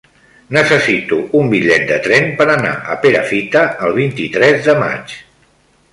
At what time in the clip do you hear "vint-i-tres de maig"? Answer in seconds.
4.03-5.15